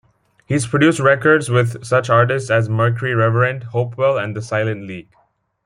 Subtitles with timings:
[0.47, 5.13] He's produced records with such artists as Mercury Reverend, Hopewell and The Silent League.